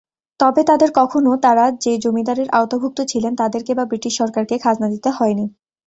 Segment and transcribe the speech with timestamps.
[0.39, 5.45] তবে তাদের কখনো তারা যে জমিদারের আওতাভুক্ত ছিলেন তাদেরকে বা ব্রিটিশ সরকারকে খাজনা দিতে হয়নি।